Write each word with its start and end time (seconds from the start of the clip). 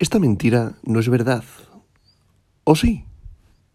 Esta 0.00 0.20
mentira 0.20 0.74
no 0.84 1.00
es 1.00 1.08
verdad. 1.08 1.42
¿O 2.62 2.76
sí? 2.76 3.04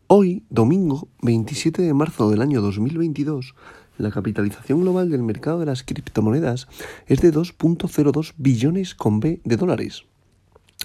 Hoy, 0.08 0.46
domingo 0.50 1.10
27 1.22 1.82
de 1.82 1.94
marzo 1.94 2.30
del 2.30 2.42
año 2.42 2.62
2022, 2.62 3.56
la 3.98 4.10
capitalización 4.10 4.80
global 4.80 5.12
del 5.12 5.22
mercado 5.22 5.60
de 5.60 5.66
las 5.66 5.84
criptomonedas 5.84 6.70
es 7.08 7.20
de 7.20 7.34
2.02 7.34 8.36
billones 8.38 8.96
con 8.96 9.20
B 9.20 9.42
de 9.44 9.58
dólares, 9.58 10.06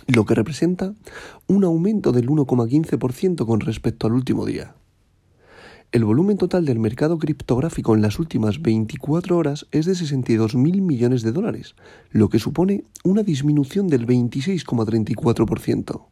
lo 0.08 0.26
que 0.26 0.34
representa 0.34 0.94
un 1.46 1.62
aumento 1.62 2.10
del 2.10 2.28
1,15% 2.28 3.46
con 3.46 3.60
respecto 3.60 4.08
al 4.08 4.14
último 4.14 4.44
día. 4.44 4.74
El 5.90 6.04
volumen 6.04 6.36
total 6.36 6.66
del 6.66 6.78
mercado 6.78 7.18
criptográfico 7.18 7.94
en 7.94 8.02
las 8.02 8.18
últimas 8.18 8.60
24 8.60 9.38
horas 9.38 9.66
es 9.70 9.86
de 9.86 9.92
62.000 9.92 10.82
millones 10.82 11.22
de 11.22 11.32
dólares, 11.32 11.76
lo 12.10 12.28
que 12.28 12.38
supone 12.38 12.84
una 13.04 13.22
disminución 13.22 13.88
del 13.88 14.06
26,34%. 14.06 16.02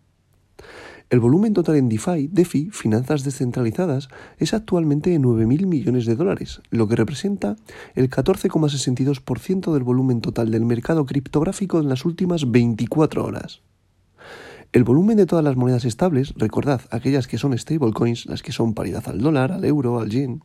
El 1.11 1.21
volumen 1.21 1.53
total 1.53 1.77
en 1.77 1.91
DeFi, 1.91 2.29
DeFi, 2.29 2.71
finanzas 2.71 3.23
descentralizadas, 3.23 4.09
es 4.39 4.55
actualmente 4.55 5.11
de 5.11 5.21
9.000 5.21 5.67
millones 5.67 6.07
de 6.07 6.17
dólares, 6.17 6.63
lo 6.71 6.89
que 6.89 6.97
representa 6.97 7.57
el 7.95 8.09
14,62% 8.09 9.75
del 9.75 9.83
volumen 9.83 10.23
total 10.23 10.51
del 10.53 10.65
mercado 10.65 11.05
criptográfico 11.05 11.81
en 11.81 11.91
las 11.91 12.07
últimas 12.07 12.51
24 12.51 13.23
horas. 13.27 13.61
El 14.77 14.85
volumen 14.85 15.17
de 15.17 15.25
todas 15.25 15.43
las 15.43 15.57
monedas 15.57 15.87
estables, 15.87 16.35
recordad, 16.37 16.83
aquellas 16.91 17.27
que 17.27 17.39
son 17.39 17.57
stablecoins, 17.57 18.27
las 18.27 18.43
que 18.43 18.53
son 18.53 18.75
paridad 18.75 19.09
al 19.09 19.23
dólar, 19.23 19.51
al 19.51 19.65
euro, 19.65 20.01
al 20.01 20.11
yen, 20.11 20.43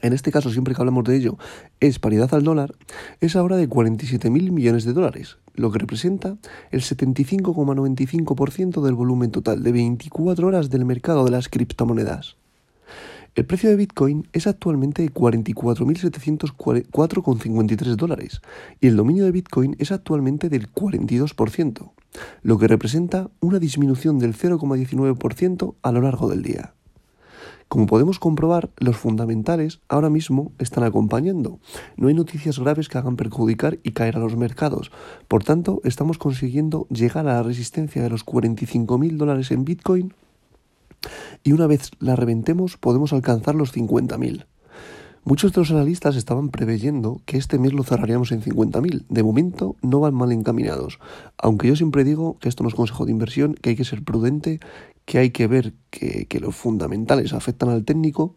en 0.00 0.12
este 0.12 0.30
caso 0.30 0.50
siempre 0.50 0.76
que 0.76 0.80
hablamos 0.80 1.02
de 1.02 1.16
ello 1.16 1.38
es 1.80 1.98
paridad 1.98 2.32
al 2.34 2.44
dólar, 2.44 2.76
es 3.20 3.34
ahora 3.34 3.56
de 3.56 3.68
47.000 3.68 4.52
millones 4.52 4.84
de 4.84 4.92
dólares, 4.92 5.38
lo 5.54 5.72
que 5.72 5.80
representa 5.80 6.36
el 6.70 6.82
75,95% 6.82 8.80
del 8.80 8.94
volumen 8.94 9.32
total 9.32 9.64
de 9.64 9.72
24 9.72 10.46
horas 10.46 10.70
del 10.70 10.84
mercado 10.84 11.24
de 11.24 11.32
las 11.32 11.48
criptomonedas. 11.48 12.36
El 13.34 13.44
precio 13.44 13.70
de 13.70 13.76
Bitcoin 13.76 14.28
es 14.32 14.46
actualmente 14.46 15.02
de 15.02 15.12
44.704,53 15.12 17.96
dólares 17.96 18.40
y 18.80 18.86
el 18.86 18.94
dominio 18.94 19.24
de 19.24 19.32
Bitcoin 19.32 19.74
es 19.80 19.90
actualmente 19.90 20.48
del 20.48 20.72
42%, 20.72 21.90
lo 22.42 22.58
que 22.58 22.68
representa 22.68 23.30
una 23.40 23.58
disminución 23.58 24.18
del 24.18 24.34
0,19% 24.34 25.74
a 25.82 25.92
lo 25.92 26.00
largo 26.00 26.28
del 26.28 26.42
día. 26.42 26.74
Como 27.68 27.86
podemos 27.86 28.18
comprobar, 28.18 28.70
los 28.78 28.96
fundamentales 28.96 29.80
ahora 29.88 30.08
mismo 30.08 30.52
están 30.58 30.84
acompañando. 30.84 31.60
No 31.98 32.08
hay 32.08 32.14
noticias 32.14 32.58
graves 32.58 32.88
que 32.88 32.96
hagan 32.96 33.16
perjudicar 33.16 33.78
y 33.82 33.92
caer 33.92 34.16
a 34.16 34.20
los 34.20 34.36
mercados. 34.36 34.90
Por 35.28 35.44
tanto, 35.44 35.82
estamos 35.84 36.16
consiguiendo 36.16 36.86
llegar 36.88 37.28
a 37.28 37.34
la 37.34 37.42
resistencia 37.42 38.02
de 38.02 38.08
los 38.08 38.24
45.000 38.24 39.16
dólares 39.18 39.50
en 39.50 39.66
Bitcoin 39.66 40.14
y 41.44 41.52
una 41.52 41.66
vez 41.66 41.90
la 42.00 42.16
reventemos 42.16 42.78
podemos 42.78 43.12
alcanzar 43.12 43.54
los 43.54 43.74
50.000. 43.76 44.46
Muchos 45.28 45.52
de 45.52 45.60
los 45.60 45.70
analistas 45.70 46.16
estaban 46.16 46.48
preveyendo 46.48 47.20
que 47.26 47.36
este 47.36 47.58
mes 47.58 47.74
lo 47.74 47.82
cerraríamos 47.82 48.32
en 48.32 48.40
50.000. 48.40 49.04
De 49.10 49.22
momento 49.22 49.76
no 49.82 50.00
van 50.00 50.14
mal 50.14 50.32
encaminados, 50.32 51.00
aunque 51.36 51.68
yo 51.68 51.76
siempre 51.76 52.02
digo 52.02 52.38
que 52.38 52.48
esto 52.48 52.62
no 52.62 52.70
es 52.70 52.74
consejo 52.74 53.04
de 53.04 53.12
inversión, 53.12 53.52
que 53.52 53.68
hay 53.68 53.76
que 53.76 53.84
ser 53.84 54.02
prudente, 54.02 54.58
que 55.04 55.18
hay 55.18 55.28
que 55.28 55.46
ver 55.46 55.74
que, 55.90 56.24
que 56.24 56.40
los 56.40 56.56
fundamentales 56.56 57.34
afectan 57.34 57.68
al 57.68 57.84
técnico 57.84 58.36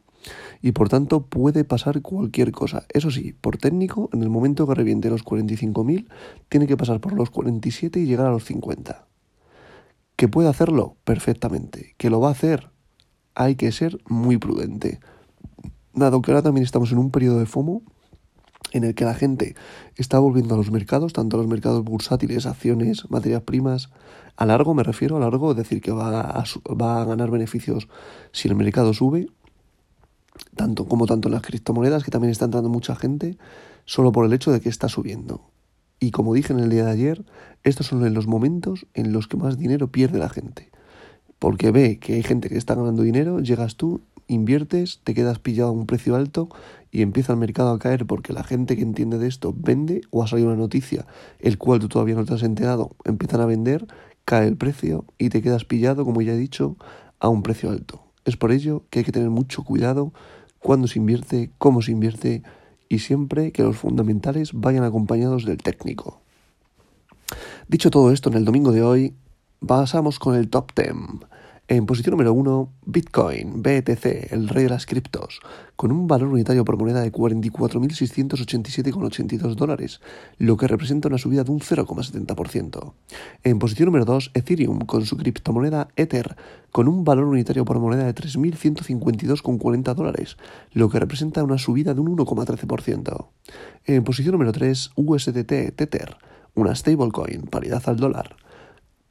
y 0.62 0.74
por 0.74 0.90
tanto 0.90 1.28
puede 1.28 1.64
pasar 1.64 2.02
cualquier 2.02 2.52
cosa. 2.52 2.84
Eso 2.90 3.10
sí, 3.10 3.32
por 3.40 3.56
técnico, 3.56 4.10
en 4.12 4.22
el 4.22 4.30
momento 4.30 4.68
que 4.68 4.76
reviente 4.76 5.10
los 5.10 5.24
45.000, 5.24 6.10
tiene 6.50 6.68
que 6.68 6.76
pasar 6.76 7.00
por 7.00 7.14
los 7.14 7.30
47 7.30 8.02
y 8.02 8.06
llegar 8.06 8.26
a 8.26 8.32
los 8.32 8.44
50. 8.44 9.08
¿Que 10.18 10.28
puede 10.28 10.50
hacerlo? 10.50 10.98
Perfectamente. 11.06 11.96
¿Que 11.98 12.10
lo 12.10 12.20
va 12.20 12.28
a 12.28 12.32
hacer? 12.32 12.70
Hay 13.34 13.56
que 13.56 13.72
ser 13.72 13.98
muy 14.10 14.38
prudente. 14.38 15.00
Dado 15.94 16.22
que 16.22 16.32
ahora 16.32 16.42
también 16.42 16.64
estamos 16.64 16.92
en 16.92 16.98
un 16.98 17.12
periodo 17.12 17.40
de 17.40 17.46
FOMO 17.46 17.82
en 18.72 18.84
el 18.84 18.96
que 18.96 19.06
la 19.06 19.14
gente 19.14 19.56
está 19.98 20.20
volviendo 20.20 20.56
a 20.56 20.58
los 20.58 20.72
mercados, 20.72 21.14
tanto 21.14 21.36
a 21.36 21.40
los 21.40 21.48
mercados 21.48 21.84
bursátiles, 21.84 22.46
acciones, 22.46 23.10
materias 23.10 23.42
primas, 23.42 23.90
a 24.38 24.46
largo 24.46 24.74
me 24.74 24.84
refiero, 24.84 25.18
a 25.18 25.20
largo, 25.20 25.52
es 25.52 25.58
decir, 25.58 25.82
que 25.82 25.92
va 25.92 26.22
a, 26.22 26.44
va 26.74 27.02
a 27.02 27.06
ganar 27.06 27.32
beneficios 27.32 27.90
si 28.32 28.48
el 28.48 28.56
mercado 28.56 28.94
sube, 28.94 29.28
tanto 30.56 30.88
como 30.88 31.06
tanto 31.06 31.28
en 31.28 31.34
las 31.34 31.42
criptomonedas, 31.42 32.04
que 32.04 32.12
también 32.12 32.32
está 32.32 32.46
entrando 32.46 32.70
mucha 32.70 32.96
gente, 32.96 33.38
solo 33.86 34.12
por 34.12 34.26
el 34.26 34.34
hecho 34.34 34.52
de 34.52 34.62
que 34.62 34.70
está 34.70 34.88
subiendo. 34.88 35.52
Y 36.00 36.12
como 36.12 36.34
dije 36.34 36.54
en 36.54 36.60
el 36.60 36.70
día 36.70 36.86
de 36.86 36.92
ayer, 36.92 37.26
estos 37.64 37.88
son 37.88 38.14
los 38.14 38.28
momentos 38.28 38.88
en 38.94 39.14
los 39.14 39.28
que 39.28 39.38
más 39.38 39.58
dinero 39.58 39.92
pierde 39.92 40.18
la 40.18 40.30
gente. 40.30 40.72
Porque 41.38 41.72
ve 41.72 42.00
que 42.00 42.14
hay 42.14 42.24
gente 42.24 42.50
que 42.50 42.58
está 42.58 42.76
ganando 42.76 43.04
dinero, 43.04 43.40
llegas 43.40 43.76
tú, 43.76 44.02
inviertes, 44.28 45.02
te 45.04 45.14
quedas 45.14 45.40
pillado 45.40 45.70
a 45.70 45.74
un 45.74 45.86
precio 45.86 46.16
alto 46.16 46.50
y 46.92 47.02
empieza 47.02 47.34
el 47.34 47.40
mercado 47.40 47.72
a 47.72 47.80
caer 47.80 48.06
porque 48.06 48.34
la 48.34 48.44
gente 48.44 48.76
que 48.76 48.82
entiende 48.82 49.18
de 49.18 49.28
esto 49.28 49.54
vende 49.56 50.02
o 50.10 50.24
ha 50.24 50.28
salido 50.28 50.50
una 50.50 50.58
noticia 50.58 51.06
el 51.40 51.58
cual 51.58 51.80
tú 51.80 51.88
todavía 51.88 52.16
no 52.16 52.26
te 52.26 52.34
has 52.34 52.44
enterado, 52.44 52.96
empiezan 53.06 53.42
a 53.42 53.46
vender, 53.46 53.88
cae 54.26 54.48
el 54.48 54.58
precio 54.58 55.06
y 55.18 55.30
te 55.30 55.42
quedas 55.42 55.66
pillado, 55.66 56.06
como 56.06 56.22
ya 56.22 56.34
he 56.34 56.38
dicho, 56.38 56.78
a 57.20 57.30
un 57.30 57.44
precio 57.44 57.70
alto. 57.70 58.04
Es 58.26 58.38
por 58.38 58.52
ello 58.52 58.84
que 58.90 59.00
hay 59.00 59.06
que 59.06 59.12
tener 59.12 59.30
mucho 59.30 59.64
cuidado 59.64 60.14
cuando 60.60 60.88
se 60.88 61.00
invierte, 61.00 61.52
cómo 61.58 61.82
se 61.82 61.92
invierte 61.92 62.44
y 62.88 63.00
siempre 63.00 63.52
que 63.52 63.64
los 63.64 63.78
fundamentales 63.78 64.52
vayan 64.54 64.84
acompañados 64.84 65.46
del 65.46 65.58
técnico. 65.58 66.22
Dicho 67.68 67.90
todo 67.90 68.12
esto, 68.12 68.30
en 68.30 68.36
el 68.36 68.46
domingo 68.46 68.72
de 68.72 68.84
hoy 68.84 69.16
pasamos 69.66 70.20
con 70.20 70.36
el 70.36 70.50
top 70.50 70.72
10. 70.76 71.31
En 71.72 71.86
posición 71.86 72.12
número 72.12 72.34
1, 72.34 72.70
Bitcoin, 72.86 73.64
BTC, 73.64 74.34
el 74.34 74.50
rey 74.50 74.66
de 74.66 74.72
las 74.72 74.86
criptos, 74.86 75.40
con 75.78 75.94
un 75.94 76.06
valor 76.06 76.28
unitario 76.28 76.66
por 76.66 76.78
moneda 76.78 77.00
de 77.00 77.14
44.687,82 77.14 79.56
dólares, 79.56 80.02
lo 80.38 80.58
que 80.58 80.68
representa 80.68 81.08
una 81.08 81.18
subida 81.18 81.46
de 81.46 81.52
un 81.52 81.62
0,70%. 81.62 82.92
En 83.46 83.60
posición 83.60 83.86
número 83.86 84.04
2, 84.04 84.32
Ethereum, 84.34 84.80
con 84.80 85.06
su 85.06 85.16
criptomoneda 85.16 85.88
Ether, 85.96 86.36
con 86.74 86.90
un 86.90 87.06
valor 87.06 87.24
unitario 87.24 87.64
por 87.64 87.80
moneda 87.80 88.04
de 88.04 88.16
3.152,40 88.16 89.96
dólares, 89.96 90.36
lo 90.74 90.90
que 90.90 91.00
representa 91.00 91.42
una 91.42 91.58
subida 91.58 91.94
de 91.94 92.02
un 92.02 92.18
1,13%. 92.18 93.28
En 93.86 94.04
posición 94.04 94.34
número 94.34 94.52
3, 94.52 94.92
USDT 94.98 95.72
Tether, 95.74 96.18
una 96.54 96.76
stablecoin, 96.76 97.44
paridad 97.44 97.84
al 97.86 97.96
dólar, 97.96 98.36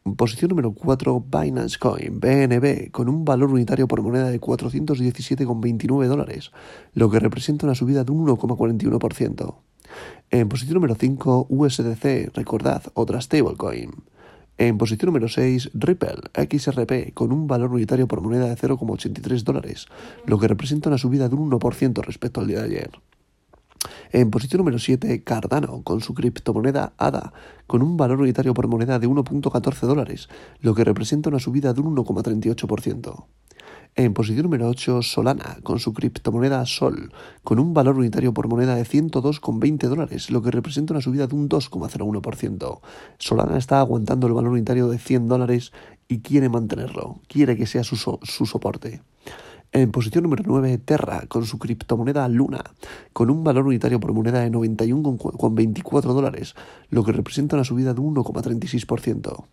Posición 0.03 0.49
número 0.49 0.73
4, 0.73 1.21
Binance 1.21 1.79
Coin, 1.79 2.21
BNB, 2.21 2.91
con 2.91 3.11
un 3.11 3.23
valor 3.27 3.51
unitario 3.51 3.87
por 3.87 4.01
moneda 4.01 4.31
de 4.31 4.41
417,29 4.41 6.07
dólares, 6.07 6.53
lo 6.95 7.11
que 7.11 7.21
representa 7.21 7.67
una 7.67 7.75
subida 7.75 8.03
de 8.03 8.11
un 8.11 8.27
1,41%. 8.27 9.57
En 10.31 10.49
posición 10.49 10.75
número 10.77 10.95
5, 10.95 11.49
USDC, 11.51 12.35
recordad, 12.35 12.83
otra 12.95 13.21
stablecoin. 13.21 13.91
En 14.57 14.79
posición 14.79 15.09
número 15.09 15.29
6, 15.29 15.73
Ripple, 15.75 16.31
XRP, 16.33 17.13
con 17.13 17.31
un 17.31 17.47
valor 17.47 17.71
unitario 17.71 18.09
por 18.09 18.23
moneda 18.23 18.49
de 18.49 18.57
0,83 18.57 19.43
dólares, 19.43 19.87
lo 20.25 20.39
que 20.39 20.49
representa 20.49 20.89
una 20.89 20.97
subida 20.97 21.29
de 21.29 21.35
un 21.35 21.51
1% 21.51 22.03
respecto 22.03 22.41
al 22.41 22.47
día 22.47 22.61
de 22.61 22.65
ayer. 22.65 22.91
En 24.13 24.33
posición 24.33 24.59
número 24.59 24.81
7, 24.81 25.23
Cardano, 25.23 25.83
con 25.85 26.01
su 26.01 26.15
criptomoneda 26.15 26.95
ADA, 26.99 27.33
con 27.69 27.81
un 27.81 27.97
valor 27.97 28.21
unitario 28.21 28.55
por 28.55 28.67
moneda 28.67 28.99
de 28.99 29.09
1.14 29.09 29.87
dólares, 29.87 30.29
lo 30.61 30.75
que 30.75 30.83
representa 30.83 31.29
una 31.29 31.39
subida 31.39 31.73
de 31.73 31.81
un 31.81 31.95
1,38%. 31.95 33.27
En 33.95 34.13
posición 34.13 34.43
número 34.43 34.69
8, 34.69 35.03
Solana, 35.03 35.59
con 35.63 35.79
su 35.79 35.93
criptomoneda 35.93 36.67
Sol, 36.67 37.13
con 37.45 37.61
un 37.61 37.73
valor 37.73 37.99
unitario 37.99 38.35
por 38.35 38.49
moneda 38.49 38.75
de 38.75 38.83
102,20 38.83 39.89
dólares, 39.89 40.31
lo 40.33 40.43
que 40.43 40.51
representa 40.51 40.93
una 40.93 41.03
subida 41.03 41.29
de 41.29 41.37
un 41.37 41.49
2,01%. 41.49 42.81
Solana 43.19 43.59
está 43.59 43.79
aguantando 43.79 44.27
el 44.27 44.33
valor 44.33 44.51
unitario 44.51 44.89
de 44.89 44.99
100 44.99 45.29
dólares 45.29 45.73
y 46.09 46.19
quiere 46.19 46.49
mantenerlo, 46.49 47.21
quiere 47.29 47.57
que 47.57 47.67
sea 47.67 47.85
su, 47.85 47.97
su 47.97 48.47
soporte. 48.47 49.03
En 49.73 49.93
posición 49.93 50.25
número 50.25 50.43
9, 50.45 50.79
Terra, 50.79 51.27
con 51.29 51.47
su 51.47 51.61
criptomoneda 51.61 52.27
Luna, 52.27 52.65
con 53.13 53.31
un 53.31 53.45
valor 53.45 53.67
unitario 53.67 54.01
por 54.01 54.13
moneda 54.13 54.41
de 54.41 54.51
91,24 54.51 56.13
dólares, 56.13 56.57
lo 56.89 57.05
que 57.05 57.13
representa 57.13 57.55
una 57.55 57.63
subida 57.63 57.95
de 57.95 58.01
1,36%. 58.01 59.45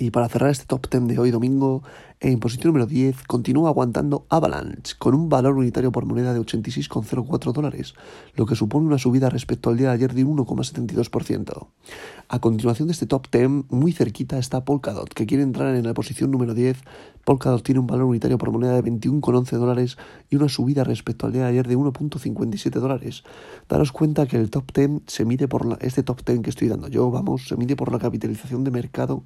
Y 0.00 0.12
para 0.12 0.28
cerrar 0.28 0.50
este 0.50 0.64
top 0.64 0.88
10 0.88 1.08
de 1.08 1.18
hoy 1.18 1.32
domingo, 1.32 1.82
en 2.20 2.38
posición 2.38 2.68
número 2.68 2.86
10 2.86 3.24
continúa 3.26 3.68
aguantando 3.68 4.26
Avalanche 4.28 4.94
con 4.96 5.12
un 5.12 5.28
valor 5.28 5.56
unitario 5.56 5.90
por 5.90 6.06
moneda 6.06 6.32
de 6.32 6.38
86,04 6.40 7.52
dólares, 7.52 7.94
lo 8.36 8.46
que 8.46 8.54
supone 8.54 8.86
una 8.86 8.98
subida 8.98 9.28
respecto 9.28 9.70
al 9.70 9.76
día 9.76 9.88
de 9.88 9.94
ayer 9.94 10.14
de 10.14 10.24
1,72%. 10.24 11.66
A 12.28 12.38
continuación 12.38 12.86
de 12.86 12.92
este 12.92 13.06
top 13.06 13.26
10, 13.32 13.70
muy 13.70 13.90
cerquita 13.90 14.38
está 14.38 14.64
Polkadot, 14.64 15.12
que 15.12 15.26
quiere 15.26 15.42
entrar 15.42 15.74
en 15.74 15.84
la 15.84 15.94
posición 15.94 16.30
número 16.30 16.54
10. 16.54 16.78
Polkadot 17.24 17.64
tiene 17.64 17.80
un 17.80 17.88
valor 17.88 18.04
unitario 18.04 18.38
por 18.38 18.52
moneda 18.52 18.80
de 18.80 18.84
21,11 18.84 19.56
dólares 19.56 19.98
y 20.30 20.36
una 20.36 20.48
subida 20.48 20.84
respecto 20.84 21.26
al 21.26 21.32
día 21.32 21.42
de 21.42 21.48
ayer 21.48 21.66
de 21.66 21.76
1,57 21.76 22.70
dólares. 22.78 23.24
Daros 23.68 23.90
cuenta 23.90 24.26
que 24.26 24.36
el 24.36 24.50
top 24.50 24.72
10 24.72 25.02
se 25.08 25.24
mide 25.24 25.48
por 25.48 25.66
la, 25.66 25.76
este 25.80 26.04
top 26.04 26.24
10 26.24 26.42
que 26.42 26.50
estoy 26.50 26.68
dando 26.68 26.86
yo, 26.86 27.10
vamos, 27.10 27.48
se 27.48 27.56
mide 27.56 27.74
por 27.74 27.90
la 27.90 27.98
capitalización 27.98 28.62
de 28.62 28.70
mercado 28.70 29.24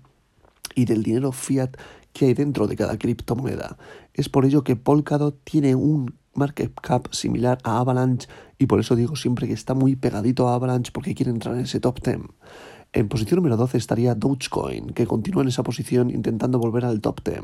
y 0.75 0.85
del 0.85 1.03
dinero 1.03 1.33
fiat 1.33 1.77
que 2.13 2.27
hay 2.27 2.35
dentro 2.35 2.67
de 2.67 2.77
cada 2.77 2.99
criptomoneda. 2.99 3.77
Es 4.15 4.29
por 4.29 4.45
ello 4.45 4.65
que 4.65 4.77
Polkadot 4.77 5.39
tiene 5.45 5.75
un 5.75 6.15
market 6.35 6.73
cap 6.81 7.09
similar 7.11 7.59
a 7.65 7.79
Avalanche 7.79 8.29
y 8.59 8.67
por 8.67 8.81
eso 8.81 8.97
digo 8.97 9.17
siempre 9.17 9.47
que 9.47 9.55
está 9.55 9.75
muy 9.75 9.97
pegadito 9.97 10.49
a 10.49 10.55
Avalanche 10.55 10.93
porque 10.93 11.15
quiere 11.15 11.31
entrar 11.31 11.55
en 11.55 11.63
ese 11.63 11.81
top 11.81 12.03
10. 12.03 12.19
En 12.95 13.09
posición 13.09 13.39
número 13.39 13.57
12 13.57 13.79
estaría 13.79 14.15
Dogecoin, 14.15 14.93
que 14.93 15.07
continúa 15.07 15.41
en 15.41 15.49
esa 15.49 15.63
posición 15.63 16.11
intentando 16.11 16.59
volver 16.59 16.85
al 16.85 17.01
top 17.01 17.25
10. 17.25 17.41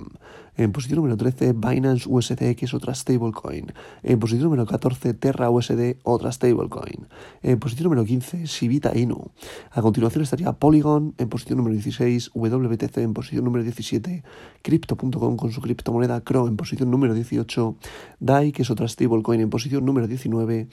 En 0.59 0.73
posición 0.73 0.97
número 0.97 1.17
13, 1.17 1.55
Binance 1.55 2.07
USD, 2.07 2.55
que 2.55 2.67
es 2.67 2.75
otra 2.75 2.95
stablecoin. 2.95 3.73
En 4.03 4.19
posición 4.19 4.45
número 4.45 4.67
14, 4.67 5.15
Terra 5.15 5.49
USD, 5.49 5.97
otra 6.03 6.33
stablecoin. 6.33 7.09
En 7.43 7.59
posición 7.61 7.85
número 7.85 8.05
15, 8.05 8.47
Sivita 8.47 8.93
Inu. 8.95 9.31
A 9.71 9.81
continuación 9.81 10.23
estaría 10.23 10.53
Polygon, 10.53 11.15
en 11.17 11.31
posición 11.31 11.57
número 11.57 11.73
16, 11.73 12.33
WBTC 12.35 12.99
en 12.99 13.15
posición 13.15 13.45
número 13.45 13.65
17, 13.65 14.25
Crypto.com 14.61 15.37
con 15.37 15.53
su 15.53 15.63
criptomoneda 15.63 16.21
CRO 16.21 16.47
en 16.47 16.59
posición 16.59 16.91
número 16.91 17.15
18, 17.15 17.77
DAI, 18.21 18.53
que 18.53 18.63
es 18.63 18.71
otra 18.71 18.87
stablecoin, 18.87 19.41
en 19.41 19.49
posición 19.49 19.87
número 19.87 20.09
19, 20.09 20.69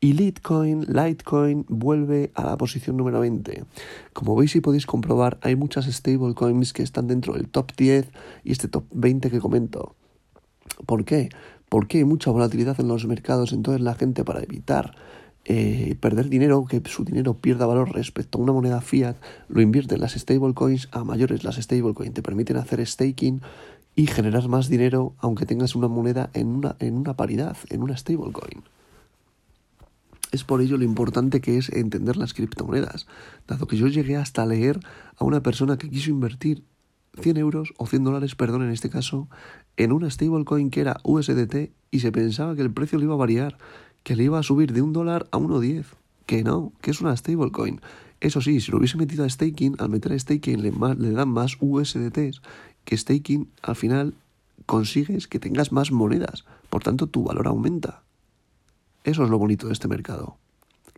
y 0.00 0.14
Litecoin, 0.14 0.86
Litecoin 0.88 1.66
vuelve 1.68 2.32
a 2.34 2.44
la 2.44 2.56
posición 2.56 2.96
número 2.96 3.20
20. 3.20 3.64
Como 4.14 4.34
veis 4.34 4.56
y 4.56 4.60
podéis 4.60 4.86
comprobar, 4.86 5.38
hay 5.42 5.56
muchas 5.56 5.84
stablecoins 5.84 6.72
que 6.72 6.82
están 6.82 7.06
dentro 7.06 7.34
del 7.34 7.48
top 7.48 7.72
10 7.76 8.08
y 8.42 8.52
este 8.52 8.68
top 8.68 8.84
20 8.92 9.30
que 9.30 9.40
comento. 9.40 9.94
¿Por 10.86 11.04
qué? 11.04 11.28
Porque 11.68 11.98
hay 11.98 12.04
mucha 12.04 12.30
volatilidad 12.30 12.80
en 12.80 12.88
los 12.88 13.06
mercados, 13.06 13.52
entonces 13.52 13.82
la 13.82 13.94
gente 13.94 14.24
para 14.24 14.42
evitar 14.42 14.94
eh, 15.44 15.96
perder 16.00 16.30
dinero, 16.30 16.64
que 16.64 16.82
su 16.86 17.04
dinero 17.04 17.34
pierda 17.34 17.66
valor 17.66 17.92
respecto 17.92 18.38
a 18.38 18.42
una 18.42 18.52
moneda 18.52 18.80
fiat, 18.80 19.16
lo 19.48 19.60
invierte 19.60 19.96
en 19.96 20.00
las 20.00 20.14
stablecoins 20.14 20.88
a 20.92 21.04
mayores. 21.04 21.44
Las 21.44 21.56
stablecoins 21.56 22.14
te 22.14 22.22
permiten 22.22 22.56
hacer 22.56 22.84
staking 22.86 23.42
y 23.96 24.06
generar 24.06 24.48
más 24.48 24.70
dinero 24.70 25.12
aunque 25.18 25.44
tengas 25.44 25.74
una 25.74 25.88
moneda 25.88 26.30
en 26.32 26.48
una, 26.48 26.76
en 26.78 26.96
una 26.96 27.16
paridad, 27.16 27.58
en 27.68 27.82
una 27.82 27.98
stablecoin. 27.98 28.62
Es 30.32 30.44
por 30.44 30.60
ello 30.60 30.76
lo 30.76 30.84
importante 30.84 31.40
que 31.40 31.58
es 31.58 31.70
entender 31.70 32.16
las 32.16 32.34
criptomonedas, 32.34 33.06
dado 33.48 33.66
que 33.66 33.76
yo 33.76 33.88
llegué 33.88 34.16
hasta 34.16 34.46
leer 34.46 34.80
a 35.16 35.24
una 35.24 35.42
persona 35.42 35.76
que 35.76 35.90
quiso 35.90 36.10
invertir 36.10 36.64
100 37.20 37.36
euros 37.38 37.74
o 37.76 37.86
100 37.86 38.04
dólares, 38.04 38.34
perdón, 38.36 38.62
en 38.62 38.70
este 38.70 38.90
caso, 38.90 39.28
en 39.76 39.92
una 39.92 40.10
stablecoin 40.10 40.70
que 40.70 40.80
era 40.80 41.00
USDT 41.02 41.72
y 41.90 42.00
se 42.00 42.12
pensaba 42.12 42.54
que 42.54 42.62
el 42.62 42.72
precio 42.72 42.98
le 42.98 43.04
iba 43.04 43.14
a 43.14 43.18
variar, 43.18 43.58
que 44.04 44.14
le 44.14 44.24
iba 44.24 44.38
a 44.38 44.44
subir 44.44 44.72
de 44.72 44.82
un 44.82 44.92
dólar 44.92 45.26
a 45.32 45.38
1,10. 45.38 45.86
Que 46.26 46.44
no, 46.44 46.72
que 46.80 46.92
es 46.92 47.00
una 47.00 47.16
stablecoin. 47.16 47.80
Eso 48.20 48.40
sí, 48.40 48.60
si 48.60 48.70
lo 48.70 48.78
hubiese 48.78 48.98
metido 48.98 49.24
a 49.24 49.28
staking, 49.28 49.74
al 49.78 49.88
meter 49.88 50.12
a 50.12 50.18
staking 50.18 50.62
le, 50.62 50.70
le 50.70 51.10
dan 51.10 51.28
más 51.28 51.56
USDTs, 51.58 52.42
que 52.84 52.96
staking 52.96 53.50
al 53.62 53.74
final 53.74 54.14
consigues 54.66 55.26
que 55.26 55.40
tengas 55.40 55.72
más 55.72 55.90
monedas, 55.90 56.44
por 56.68 56.82
tanto 56.82 57.08
tu 57.08 57.24
valor 57.24 57.48
aumenta. 57.48 58.04
Eso 59.04 59.24
es 59.24 59.30
lo 59.30 59.38
bonito 59.38 59.66
de 59.66 59.72
este 59.72 59.88
mercado, 59.88 60.36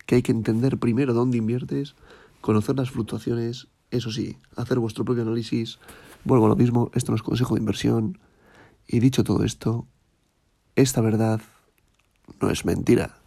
que 0.05 0.15
hay 0.15 0.21
que 0.21 0.31
entender 0.31 0.77
primero 0.77 1.13
dónde 1.13 1.37
inviertes, 1.37 1.95
conocer 2.41 2.75
las 2.75 2.91
fluctuaciones, 2.91 3.67
eso 3.91 4.11
sí, 4.11 4.37
hacer 4.55 4.79
vuestro 4.79 5.05
propio 5.05 5.23
análisis. 5.23 5.79
Vuelvo 6.25 6.47
a 6.47 6.49
lo 6.49 6.55
mismo, 6.55 6.91
esto 6.93 7.11
no 7.11 7.15
es 7.15 7.23
consejo 7.23 7.55
de 7.55 7.61
inversión. 7.61 8.17
Y 8.87 8.99
dicho 8.99 9.23
todo 9.23 9.43
esto, 9.43 9.87
esta 10.75 10.99
verdad 10.99 11.41
no 12.41 12.49
es 12.49 12.65
mentira. 12.65 13.22